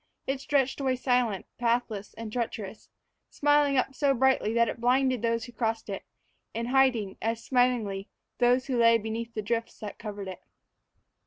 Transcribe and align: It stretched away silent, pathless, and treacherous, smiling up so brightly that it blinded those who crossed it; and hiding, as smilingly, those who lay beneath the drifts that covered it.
It 0.25 0.41
stretched 0.41 0.81
away 0.81 0.95
silent, 0.95 1.45
pathless, 1.59 2.15
and 2.15 2.33
treacherous, 2.33 2.89
smiling 3.29 3.77
up 3.77 3.93
so 3.93 4.15
brightly 4.15 4.51
that 4.55 4.67
it 4.67 4.81
blinded 4.81 5.21
those 5.21 5.43
who 5.45 5.51
crossed 5.51 5.89
it; 5.89 6.05
and 6.55 6.69
hiding, 6.69 7.17
as 7.21 7.43
smilingly, 7.43 8.09
those 8.39 8.65
who 8.65 8.79
lay 8.79 8.97
beneath 8.97 9.35
the 9.35 9.43
drifts 9.43 9.77
that 9.81 9.99
covered 9.99 10.27
it. 10.27 10.41